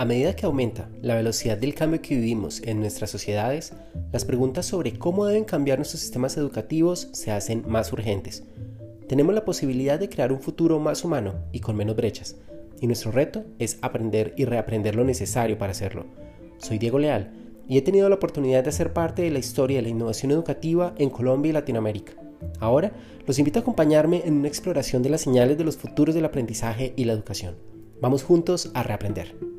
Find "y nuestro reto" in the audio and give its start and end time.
12.80-13.44